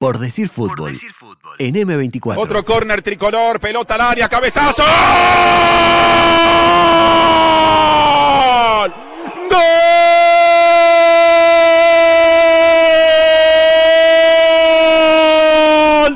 [0.00, 0.98] Por decir fútbol.
[1.58, 2.38] En M24.
[2.38, 4.82] Otro córner tricolor, pelota al área, cabezazo.
[8.80, 8.94] ¡Gol!
[9.50, 9.60] ¡Gol!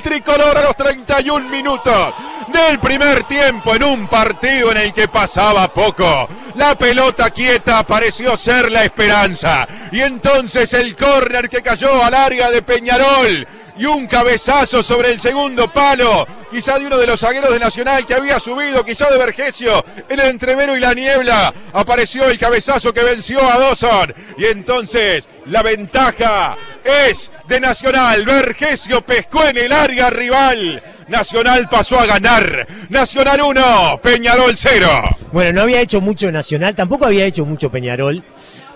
[0.03, 2.14] Tricolor a los 31 minutos
[2.51, 6.27] del primer tiempo en un partido en el que pasaba poco.
[6.55, 9.69] La pelota quieta pareció ser la esperanza.
[9.93, 13.46] Y entonces el córner que cayó al área de Peñarol
[13.77, 18.06] y un cabezazo sobre el segundo palo, quizá de uno de los zagueros de Nacional
[18.06, 23.02] que había subido, quizá de Vergesio, el entrevero y la niebla, apareció el cabezazo que
[23.02, 30.11] venció a Dawson y entonces la ventaja es de Nacional, Vergesio pescó en el área
[30.11, 30.83] rival.
[31.08, 32.66] Nacional pasó a ganar.
[32.88, 34.88] Nacional 1, Peñarol 0.
[35.32, 38.24] Bueno, no había hecho mucho Nacional, tampoco había hecho mucho Peñarol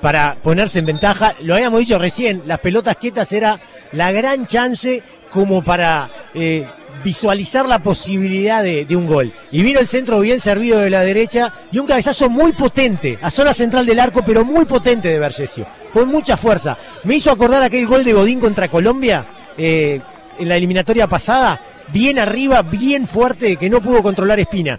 [0.01, 1.35] para ponerse en ventaja.
[1.41, 3.61] Lo habíamos dicho recién, las pelotas quietas era
[3.93, 6.67] la gran chance como para eh,
[7.05, 9.33] visualizar la posibilidad de, un gol.
[9.51, 13.31] Y vino el centro bien servido de la derecha y un cabezazo muy potente, a
[13.31, 16.77] zona central del arco, pero muy potente de Vergesio, con mucha fuerza.
[17.05, 19.27] Me hizo acordar aquel gol de Godín contra Colombia
[19.57, 20.01] eh,
[20.39, 21.61] en la eliminatoria pasada,
[21.93, 24.79] bien arriba, bien fuerte, que no pudo controlar Espina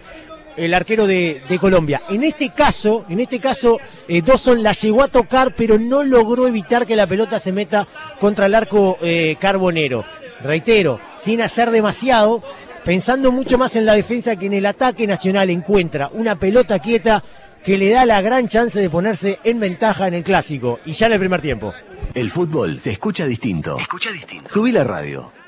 [0.59, 2.01] el arquero de, Colombia.
[2.09, 6.47] En este caso, en este caso, eh, Dawson la llegó a tocar, pero no logró
[6.47, 7.87] evitar que la pelota se meta
[8.19, 10.05] contra el arco eh, carbonero.
[10.43, 12.43] Reitero, sin hacer demasiado,
[12.83, 17.23] pensando mucho más en la defensa que en el ataque nacional encuentra una pelota quieta
[17.63, 21.07] que le da la gran chance de ponerse en ventaja en el clásico y ya
[21.07, 21.73] en el primer tiempo.
[22.13, 23.77] El fútbol se escucha distinto.
[23.77, 24.49] Escucha distinto.
[24.49, 25.38] Subí la radio.